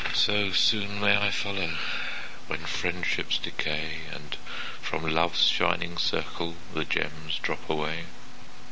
[0.15, 1.77] So soon may I follow,
[2.47, 4.35] When friendships decay, And
[4.81, 8.05] from Love's shining circle The gems drop away.